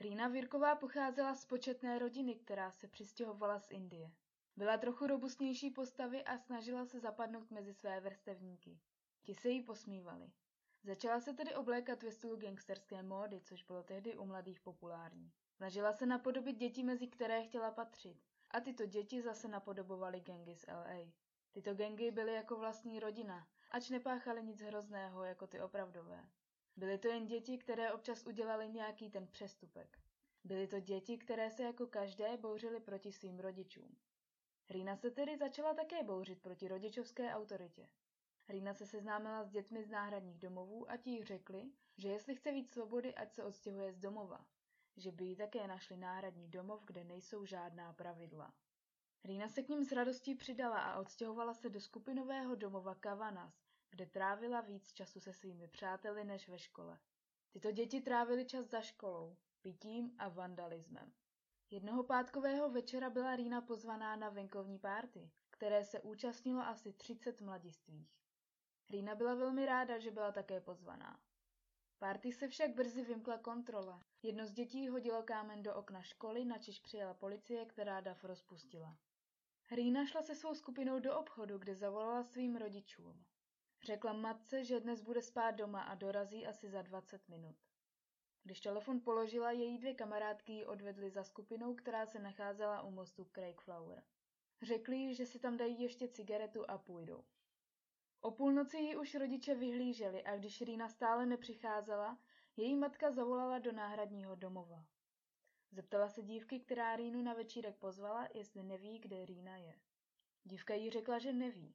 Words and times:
Rýna 0.00 0.28
Virková 0.28 0.74
pocházela 0.74 1.34
z 1.34 1.44
početné 1.44 1.98
rodiny, 1.98 2.34
která 2.34 2.70
se 2.70 2.88
přistěhovala 2.88 3.58
z 3.58 3.70
Indie. 3.70 4.10
Byla 4.56 4.76
trochu 4.76 5.06
robustnější 5.06 5.70
postavy 5.70 6.24
a 6.24 6.38
snažila 6.38 6.86
se 6.86 7.00
zapadnout 7.00 7.50
mezi 7.50 7.74
své 7.74 8.00
vrstevníky. 8.00 8.78
Ti 9.22 9.34
se 9.34 9.48
jí 9.48 9.62
posmívali. 9.62 10.30
Začala 10.82 11.20
se 11.20 11.34
tedy 11.34 11.54
oblékat 11.54 12.02
ve 12.02 12.12
stylu 12.12 12.36
gangsterské 12.36 13.02
módy, 13.02 13.40
což 13.40 13.62
bylo 13.62 13.82
tehdy 13.82 14.16
u 14.16 14.24
mladých 14.24 14.60
populární. 14.60 15.32
Snažila 15.56 15.92
se 15.92 16.06
napodobit 16.06 16.56
děti, 16.56 16.82
mezi 16.82 17.06
které 17.06 17.42
chtěla 17.42 17.70
patřit. 17.70 18.22
A 18.50 18.60
tyto 18.60 18.86
děti 18.86 19.22
zase 19.22 19.48
napodobovaly 19.48 20.20
gangy 20.20 20.56
z 20.56 20.66
LA. 20.66 21.12
Tyto 21.52 21.74
gangy 21.74 22.10
byly 22.10 22.34
jako 22.34 22.56
vlastní 22.56 23.00
rodina, 23.00 23.48
ač 23.70 23.90
nepáchaly 23.90 24.42
nic 24.42 24.60
hrozného 24.60 25.24
jako 25.24 25.46
ty 25.46 25.60
opravdové. 25.60 26.28
Byly 26.76 26.98
to 26.98 27.08
jen 27.08 27.26
děti, 27.26 27.58
které 27.58 27.92
občas 27.92 28.26
udělali 28.26 28.68
nějaký 28.68 29.10
ten 29.10 29.26
přestupek. 29.26 29.98
Byly 30.44 30.66
to 30.66 30.80
děti, 30.80 31.18
které 31.18 31.50
se 31.50 31.62
jako 31.62 31.86
každé 31.86 32.36
bouřily 32.36 32.80
proti 32.80 33.12
svým 33.12 33.38
rodičům. 33.40 33.96
Rýna 34.70 34.96
se 34.96 35.10
tedy 35.10 35.36
začala 35.36 35.74
také 35.74 36.02
bouřit 36.02 36.42
proti 36.42 36.68
rodičovské 36.68 37.34
autoritě. 37.34 37.88
Rýna 38.48 38.74
se 38.74 38.86
seznámila 38.86 39.44
s 39.44 39.50
dětmi 39.50 39.84
z 39.84 39.88
náhradních 39.90 40.38
domovů 40.38 40.90
a 40.90 40.96
ti 40.96 41.10
jí 41.10 41.24
řekli, 41.24 41.70
že 41.96 42.08
jestli 42.08 42.34
chce 42.34 42.52
víc 42.52 42.70
svobody, 42.70 43.14
ať 43.14 43.32
se 43.32 43.44
odstěhuje 43.44 43.92
z 43.92 43.98
domova, 43.98 44.46
že 44.96 45.12
by 45.12 45.24
jí 45.24 45.36
také 45.36 45.66
našli 45.66 45.96
náhradní 45.96 46.48
domov, 46.48 46.84
kde 46.86 47.04
nejsou 47.04 47.44
žádná 47.44 47.92
pravidla. 47.92 48.54
Rýna 49.24 49.48
se 49.48 49.62
k 49.62 49.68
ním 49.68 49.84
s 49.84 49.92
radostí 49.92 50.34
přidala 50.34 50.78
a 50.80 51.00
odstěhovala 51.00 51.54
se 51.54 51.70
do 51.70 51.80
skupinového 51.80 52.54
domova 52.54 52.94
Kavanas, 52.94 53.65
kde 53.90 54.06
trávila 54.06 54.60
víc 54.60 54.92
času 54.92 55.20
se 55.20 55.32
svými 55.32 55.68
přáteli 55.68 56.24
než 56.24 56.48
ve 56.48 56.58
škole. 56.58 56.98
Tyto 57.50 57.72
děti 57.72 58.00
trávily 58.00 58.44
čas 58.44 58.66
za 58.66 58.80
školou, 58.80 59.36
pitím 59.62 60.14
a 60.18 60.28
vandalismem. 60.28 61.12
Jednoho 61.70 62.04
pátkového 62.04 62.70
večera 62.70 63.10
byla 63.10 63.36
Rýna 63.36 63.60
pozvaná 63.60 64.16
na 64.16 64.30
venkovní 64.30 64.78
párty, 64.78 65.30
které 65.50 65.84
se 65.84 66.00
účastnilo 66.00 66.60
asi 66.60 66.92
30 66.92 67.40
mladistvých. 67.40 68.16
Rýna 68.90 69.14
byla 69.14 69.34
velmi 69.34 69.66
ráda, 69.66 69.98
že 69.98 70.10
byla 70.10 70.32
také 70.32 70.60
pozvaná. 70.60 71.20
Párty 71.98 72.32
se 72.32 72.48
však 72.48 72.74
brzy 72.74 73.04
vymkla 73.04 73.38
kontrola. 73.38 74.04
Jedno 74.22 74.46
z 74.46 74.52
dětí 74.52 74.88
hodilo 74.88 75.22
kámen 75.22 75.62
do 75.62 75.74
okna 75.74 76.02
školy, 76.02 76.44
načež 76.44 76.80
přijela 76.80 77.14
policie, 77.14 77.66
která 77.66 78.00
dav 78.00 78.24
rozpustila. 78.24 78.96
Rýna 79.70 80.06
šla 80.06 80.22
se 80.22 80.34
svou 80.34 80.54
skupinou 80.54 80.98
do 80.98 81.18
obchodu, 81.18 81.58
kde 81.58 81.74
zavolala 81.74 82.22
svým 82.22 82.56
rodičům. 82.56 83.24
Řekla 83.86 84.12
matce, 84.12 84.64
že 84.64 84.80
dnes 84.80 85.00
bude 85.00 85.22
spát 85.22 85.50
doma 85.50 85.82
a 85.82 85.94
dorazí 85.94 86.46
asi 86.46 86.70
za 86.70 86.82
20 86.82 87.28
minut. 87.28 87.56
Když 88.44 88.60
telefon 88.60 89.00
položila, 89.00 89.50
její 89.50 89.78
dvě 89.78 89.94
kamarádky 89.94 90.52
ji 90.52 90.66
odvedly 90.66 91.10
za 91.10 91.24
skupinou, 91.24 91.74
která 91.74 92.06
se 92.06 92.18
nacházela 92.18 92.82
u 92.82 92.90
mostu 92.90 93.24
Craigflower. 93.24 94.02
Řekli 94.62 94.96
jí, 94.96 95.14
že 95.14 95.26
si 95.26 95.38
tam 95.38 95.56
dají 95.56 95.82
ještě 95.82 96.08
cigaretu 96.08 96.70
a 96.70 96.78
půjdou. 96.78 97.24
O 98.20 98.30
půlnoci 98.30 98.76
ji 98.76 98.96
už 98.96 99.14
rodiče 99.14 99.54
vyhlíželi 99.54 100.24
a 100.24 100.36
když 100.36 100.60
Rýna 100.60 100.88
stále 100.88 101.26
nepřicházela, 101.26 102.18
její 102.56 102.76
matka 102.76 103.10
zavolala 103.10 103.58
do 103.58 103.72
náhradního 103.72 104.34
domova. 104.34 104.86
Zeptala 105.70 106.08
se 106.08 106.22
dívky, 106.22 106.60
která 106.60 106.96
Rýnu 106.96 107.22
na 107.22 107.34
večírek 107.34 107.76
pozvala, 107.76 108.28
jestli 108.34 108.62
neví, 108.62 108.98
kde 108.98 109.26
Rýna 109.26 109.56
je. 109.56 109.74
Dívka 110.44 110.74
jí 110.74 110.90
řekla, 110.90 111.18
že 111.18 111.32
neví. 111.32 111.74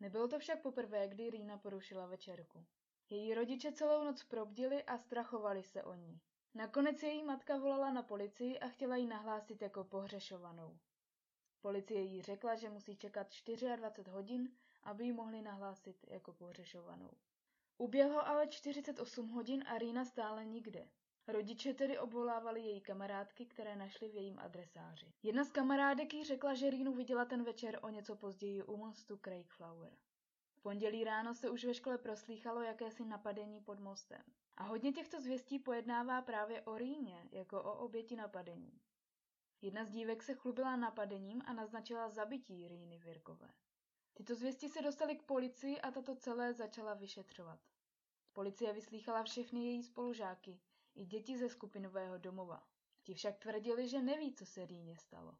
Nebylo 0.00 0.28
to 0.28 0.38
však 0.38 0.62
poprvé, 0.62 1.08
kdy 1.08 1.30
Rýna 1.30 1.58
porušila 1.58 2.06
večerku. 2.06 2.66
Její 3.10 3.34
rodiče 3.34 3.72
celou 3.72 4.04
noc 4.04 4.24
probdili 4.24 4.84
a 4.84 4.98
strachovali 4.98 5.62
se 5.62 5.82
o 5.82 5.94
ní. 5.94 6.20
Nakonec 6.54 7.02
její 7.02 7.22
matka 7.22 7.58
volala 7.58 7.90
na 7.92 8.02
policii 8.02 8.58
a 8.58 8.68
chtěla 8.68 8.96
ji 8.96 9.06
nahlásit 9.06 9.62
jako 9.62 9.84
pohřešovanou. 9.84 10.78
Policie 11.60 12.00
jí 12.00 12.22
řekla, 12.22 12.54
že 12.54 12.70
musí 12.70 12.96
čekat 12.96 13.26
24 13.26 14.10
hodin, 14.10 14.56
aby 14.82 15.04
ji 15.04 15.12
mohli 15.12 15.42
nahlásit 15.42 16.04
jako 16.08 16.32
pohřešovanou. 16.32 17.10
Uběhlo 17.78 18.26
ale 18.26 18.48
48 18.48 19.28
hodin 19.28 19.64
a 19.66 19.78
Rýna 19.78 20.04
stále 20.04 20.44
nikde. 20.44 20.88
Rodiče 21.28 21.74
tedy 21.74 21.98
obvolávali 21.98 22.60
její 22.60 22.80
kamarádky, 22.80 23.46
které 23.46 23.76
našly 23.76 24.08
v 24.08 24.14
jejím 24.14 24.38
adresáři. 24.38 25.12
Jedna 25.22 25.44
z 25.44 25.50
kamarádek 25.50 26.14
jí 26.14 26.24
řekla, 26.24 26.54
že 26.54 26.70
Rýnu 26.70 26.94
viděla 26.94 27.24
ten 27.24 27.44
večer 27.44 27.78
o 27.82 27.88
něco 27.88 28.16
později 28.16 28.62
u 28.62 28.76
mostu 28.76 29.16
Craigflower. 29.16 29.96
V 30.52 30.60
pondělí 30.62 31.04
ráno 31.04 31.34
se 31.34 31.50
už 31.50 31.64
ve 31.64 31.74
škole 31.74 31.98
proslýchalo 31.98 32.62
jakési 32.62 33.04
napadení 33.04 33.60
pod 33.60 33.80
mostem. 33.80 34.22
A 34.56 34.62
hodně 34.62 34.92
těchto 34.92 35.20
zvěstí 35.20 35.58
pojednává 35.58 36.22
právě 36.22 36.62
o 36.62 36.78
Rýně, 36.78 37.28
jako 37.32 37.62
o 37.62 37.74
oběti 37.74 38.16
napadení. 38.16 38.80
Jedna 39.62 39.84
z 39.84 39.90
dívek 39.90 40.22
se 40.22 40.34
chlubila 40.34 40.76
napadením 40.76 41.42
a 41.46 41.52
naznačila 41.52 42.08
zabití 42.08 42.68
Rýny 42.68 42.98
Virkové. 42.98 43.48
Tyto 44.14 44.34
zvěsti 44.34 44.68
se 44.68 44.82
dostaly 44.82 45.16
k 45.16 45.22
policii 45.22 45.80
a 45.80 45.90
tato 45.90 46.16
celé 46.16 46.52
začala 46.52 46.94
vyšetřovat. 46.94 47.60
Policie 48.32 48.72
vyslýchala 48.72 49.22
všechny 49.22 49.64
její 49.64 49.82
spolužáky, 49.82 50.60
i 50.96 51.06
děti 51.06 51.38
ze 51.38 51.48
skupinového 51.48 52.18
domova. 52.18 52.66
Ti 53.02 53.14
však 53.14 53.38
tvrdili, 53.38 53.88
že 53.88 54.02
neví, 54.02 54.34
co 54.34 54.46
se 54.46 54.66
Rýně 54.66 54.96
stalo. 54.96 55.36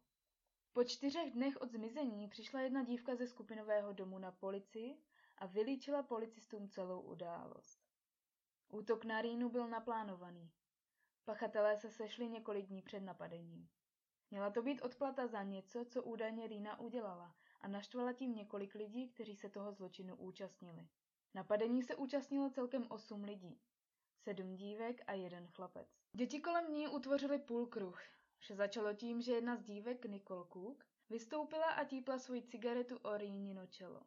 Po 0.73 0.83
čtyřech 0.83 1.31
dnech 1.31 1.57
od 1.57 1.71
zmizení 1.71 2.27
přišla 2.27 2.61
jedna 2.61 2.83
dívka 2.83 3.15
ze 3.15 3.27
skupinového 3.27 3.93
domu 3.93 4.19
na 4.19 4.31
policii 4.31 5.01
a 5.37 5.45
vylíčila 5.45 6.03
policistům 6.03 6.69
celou 6.69 7.01
událost. 7.01 7.79
Útok 8.69 9.05
na 9.05 9.21
Rýnu 9.21 9.49
byl 9.49 9.67
naplánovaný. 9.67 10.51
Pachatelé 11.25 11.77
se 11.77 11.91
sešli 11.91 12.29
několik 12.29 12.65
dní 12.65 12.81
před 12.81 12.99
napadením. 12.99 13.69
Měla 14.31 14.49
to 14.49 14.61
být 14.61 14.81
odplata 14.81 15.27
za 15.27 15.43
něco, 15.43 15.85
co 15.85 16.03
údajně 16.03 16.47
Rýna 16.47 16.79
udělala 16.79 17.35
a 17.61 17.67
naštvala 17.67 18.13
tím 18.13 18.35
několik 18.35 18.75
lidí, 18.75 19.09
kteří 19.09 19.35
se 19.35 19.49
toho 19.49 19.73
zločinu 19.73 20.15
účastnili. 20.15 20.87
Napadení 21.33 21.83
se 21.83 21.95
účastnilo 21.95 22.49
celkem 22.49 22.85
osm 22.89 23.23
lidí. 23.23 23.61
Sedm 24.27 24.55
dívek 24.55 25.01
a 25.07 25.13
jeden 25.13 25.47
chlapec. 25.47 25.87
Děti 26.13 26.39
kolem 26.39 26.73
ní 26.73 26.87
utvořili 26.87 27.39
půlkruh. 27.39 28.01
Vše 28.37 28.55
začalo 28.55 28.93
tím, 28.93 29.21
že 29.21 29.31
jedna 29.31 29.55
z 29.55 29.63
dívek, 29.63 30.05
Nicole 30.05 30.45
Cook, 30.53 30.85
vystoupila 31.09 31.65
a 31.65 31.83
típla 31.83 32.19
svoji 32.19 32.41
cigaretu 32.41 32.97
o 32.97 33.17
Rýnino 33.17 33.67
čelo. 33.67 34.01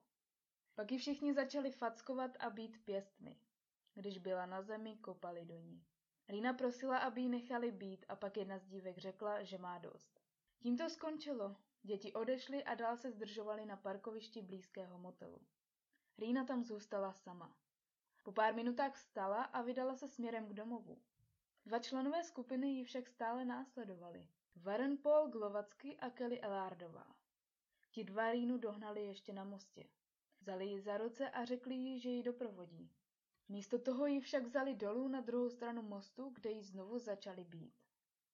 Pak 0.74 0.92
ji 0.92 0.98
všichni 0.98 1.34
začali 1.34 1.70
fackovat 1.70 2.30
a 2.40 2.50
být 2.50 2.84
pěstmi. 2.84 3.36
Když 3.94 4.18
byla 4.18 4.46
na 4.46 4.62
zemi, 4.62 4.96
kopali 4.96 5.44
do 5.44 5.58
ní. 5.58 5.84
Rýna 6.28 6.52
prosila, 6.52 6.98
aby 6.98 7.20
ji 7.20 7.28
nechali 7.28 7.72
být 7.72 8.06
a 8.08 8.16
pak 8.16 8.36
jedna 8.36 8.58
z 8.58 8.66
dívek 8.66 8.98
řekla, 8.98 9.42
že 9.42 9.58
má 9.58 9.78
dost. 9.78 10.20
Tím 10.58 10.76
to 10.76 10.90
skončilo. 10.90 11.56
Děti 11.82 12.12
odešly 12.12 12.64
a 12.64 12.74
dál 12.74 12.96
se 12.96 13.10
zdržovali 13.10 13.66
na 13.66 13.76
parkovišti 13.76 14.42
blízkého 14.42 14.98
motelu. 14.98 15.40
Rýna 16.18 16.44
tam 16.44 16.64
zůstala 16.64 17.12
sama. 17.12 17.56
Po 18.22 18.32
pár 18.32 18.54
minutách 18.54 18.94
vstala 18.94 19.42
a 19.42 19.62
vydala 19.62 19.94
se 19.96 20.08
směrem 20.08 20.46
k 20.48 20.52
domovu. 20.52 20.98
Dva 21.66 21.78
členové 21.78 22.24
skupiny 22.24 22.68
ji 22.68 22.84
však 22.84 23.08
stále 23.08 23.44
následovali. 23.44 24.28
Warren 24.56 24.96
Paul 24.96 25.28
Glovacky 25.28 25.96
a 25.96 26.10
Kelly 26.10 26.40
Elardová. 26.40 27.06
Ti 27.90 28.04
dva 28.04 28.32
Rýnu 28.32 28.58
dohnali 28.58 29.06
ještě 29.06 29.32
na 29.32 29.44
mostě. 29.44 29.84
Vzali 30.40 30.66
ji 30.66 30.80
za 30.80 30.98
ruce 30.98 31.30
a 31.30 31.44
řekli 31.44 31.74
jí, 31.74 32.00
že 32.00 32.08
ji 32.08 32.22
doprovodí. 32.22 32.90
Místo 33.48 33.78
toho 33.78 34.06
ji 34.06 34.20
však 34.20 34.42
vzali 34.42 34.74
dolů 34.74 35.08
na 35.08 35.20
druhou 35.20 35.50
stranu 35.50 35.82
mostu, 35.82 36.30
kde 36.34 36.50
ji 36.50 36.62
znovu 36.62 36.98
začali 36.98 37.44
být. 37.44 37.74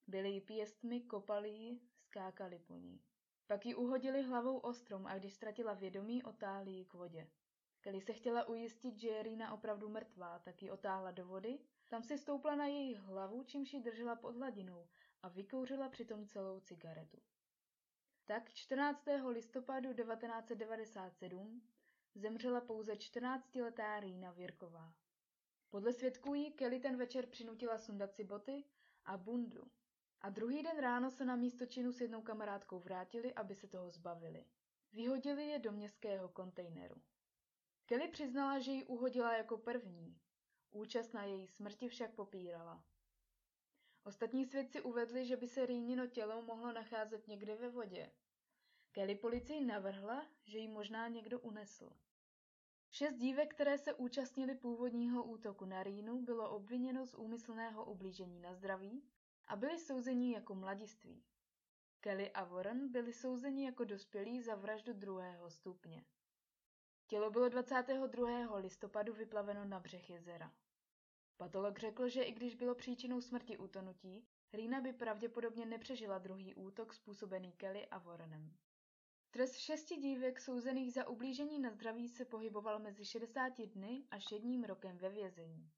Byli 0.06 0.30
jí 0.30 0.41
pěstmi, 0.41 1.00
kopali 1.00 1.50
ji, 1.50 1.80
skákali 1.98 2.58
po 2.58 2.76
ní. 2.76 3.00
Pak 3.47 3.66
ji 3.66 3.74
uhodili 3.74 4.22
hlavou 4.22 4.58
o 4.58 4.72
strom 4.72 5.06
a 5.06 5.18
když 5.18 5.34
ztratila 5.34 5.74
vědomí, 5.74 6.22
otáhli 6.22 6.70
ji 6.70 6.84
k 6.84 6.94
vodě. 6.94 7.28
Kelly 7.86 8.00
se 8.00 8.12
chtěla 8.12 8.48
ujistit, 8.48 8.98
že 8.98 9.08
je 9.08 9.22
Rýna 9.22 9.52
opravdu 9.52 9.88
mrtvá, 9.88 10.38
tak 10.38 10.62
ji 10.62 10.70
otáhla 10.70 11.10
do 11.10 11.26
vody, 11.26 11.58
tam 11.88 12.02
si 12.02 12.19
stoupla 12.19 12.54
na 12.54 12.66
její 12.66 12.94
hlavu, 12.94 13.42
čímž 13.42 13.72
ji 13.72 13.80
držela 13.80 14.16
pod 14.16 14.36
hladinou 14.36 14.88
a 15.22 15.28
vykouřila 15.28 15.88
přitom 15.88 16.27
celou 16.27 16.60
cigaretu. 16.60 17.18
Tak 18.24 18.53
14. 18.53 19.04
listopadu 19.28 19.92
1997 19.94 21.62
zemřela 22.15 22.60
pouze 22.60 22.92
14-letá 22.92 24.00
Rýna 24.00 24.30
Věrková. 24.30 24.94
Podle 25.71 25.92
svědků 25.92 26.34
jí 26.34 26.53
Kelly 26.53 26.80
ten 26.80 26.97
večer 26.97 27.27
přinutila 27.27 27.78
sundat 27.78 28.15
si 28.15 28.24
boty 28.24 28.65
a 29.04 29.16
bundu. 29.16 29.71
A 30.21 30.30
druhý 30.30 30.62
den 30.62 30.78
ráno 30.78 31.10
se 31.10 31.24
na 31.24 31.36
místo 31.36 31.66
činu 31.66 31.92
s 31.92 32.00
jednou 32.00 32.22
kamarádkou 32.22 32.78
vrátili, 32.78 33.34
aby 33.34 33.54
se 33.54 33.68
toho 33.68 33.91
zbavili. 33.91 34.44
Vyhodili 34.92 35.47
je 35.47 35.59
do 35.59 35.72
městského 35.72 36.28
kontejneru. 36.28 36.97
Kelly 37.86 38.09
přiznala, 38.09 38.59
že 38.59 38.72
ji 38.72 38.84
uhodila 38.84 39.36
jako 39.36 39.59
první. 39.59 40.18
Účast 40.71 41.12
na 41.15 41.24
její 41.24 41.48
smrti 41.48 41.88
však 41.88 42.15
popírala. 42.15 42.84
Ostatní 44.04 44.47
svědci 44.47 44.83
uvedli, 44.83 45.27
že 45.27 45.36
by 45.36 45.48
se 45.48 45.66
Rýnino 45.66 46.06
tělo 46.06 46.42
mohlo 46.42 46.72
nacházet 46.72 47.28
někde 47.28 47.56
ve 47.56 47.68
vodě. 47.68 48.10
Kelly 48.92 49.15
policii 49.15 49.65
navrhla, 49.65 50.27
že 50.44 50.59
ji 50.59 50.68
možná 50.68 51.09
někdo 51.09 51.41
unesl. 51.41 51.91
Šest 52.91 53.15
dívek, 53.15 53.54
které 53.54 53.78
se 53.78 53.94
účastnili 53.94 54.54
původního 54.54 55.24
útoku 55.24 55.65
na 55.65 55.83
Rýnu, 55.83 56.22
bylo 56.22 56.50
obviněno 56.50 57.06
z 57.06 57.15
úmyslného 57.15 57.84
ublížení 57.84 58.41
na 58.41 58.54
zdraví, 58.54 59.03
a 59.47 59.56
byli 59.56 59.78
souzeni 59.78 60.33
jako 60.33 60.54
mladiství. 60.54 61.24
Kelly 62.00 62.30
a 62.30 62.44
Warren 62.44 62.92
byli 62.92 63.12
souzeni 63.12 63.65
jako 63.65 63.84
dospělí 63.84 64.42
za 64.42 64.54
vraždu 64.54 64.92
druhého 64.92 65.50
stupně. 65.50 66.04
Tělo 67.06 67.30
bylo 67.30 67.48
22. 67.48 68.56
listopadu 68.56 69.12
vyplaveno 69.12 69.64
na 69.64 69.80
břeh 69.80 70.10
jezera. 70.10 70.53
Patolog 71.36 71.78
řekl, 71.78 72.08
že 72.08 72.22
i 72.22 72.32
když 72.32 72.54
bylo 72.54 72.74
příčinou 72.74 73.20
smrti 73.20 73.58
utonutí, 73.58 74.26
Rýna 74.53 74.80
by 74.80 74.92
pravděpodobně 74.92 75.66
nepřežila 75.66 76.18
druhý 76.18 76.54
útok 76.54 76.94
způsobený 76.94 77.53
Kelly 77.53 77.86
a 77.86 77.98
Warrenem. 77.98 78.56
Trest 79.30 79.56
šesti 79.56 79.97
dívek 79.97 80.41
souzených 80.41 80.92
za 80.92 81.08
ublížení 81.08 81.58
na 81.58 81.70
zdraví 81.70 82.08
se 82.08 82.24
pohyboval 82.24 82.78
mezi 82.78 83.04
60 83.04 83.60
dny 83.60 84.04
až 84.10 84.32
jedním 84.32 84.64
rokem 84.64 84.98
ve 84.98 85.09
vězení. 85.09 85.70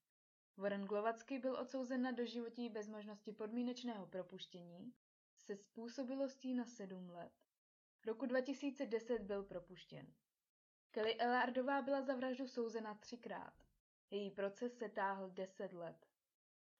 Warren 0.56 0.84
Glovacky 0.84 1.38
byl 1.38 1.56
odsouzen 1.56 2.02
na 2.02 2.10
doživotí 2.10 2.68
bez 2.68 2.88
možnosti 2.88 3.32
podmínečného 3.32 4.06
propuštění 4.06 4.94
se 5.36 5.56
způsobilostí 5.56 6.54
na 6.54 6.64
sedm 6.64 7.10
let. 7.10 7.32
Roku 8.06 8.26
2010 8.26 9.22
byl 9.22 9.42
propuštěn. 9.42 10.14
Kelly 10.98 11.16
Elardová 11.18 11.82
byla 11.82 12.02
za 12.02 12.14
vraždu 12.14 12.48
souzena 12.48 12.94
třikrát. 12.94 13.52
Její 14.10 14.30
proces 14.30 14.78
se 14.78 14.88
táhl 14.88 15.30
deset 15.30 15.72
let. 15.72 16.06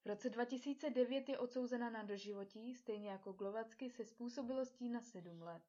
V 0.05 0.09
roce 0.09 0.31
2009 0.31 1.29
je 1.29 1.39
odsouzena 1.39 1.91
na 1.91 2.03
doživotí, 2.03 2.75
stejně 2.75 3.11
jako 3.11 3.33
Glovacky 3.33 3.91
se 3.91 4.05
způsobilostí 4.05 4.89
na 4.89 5.01
sedm 5.01 5.43
let. 5.43 5.63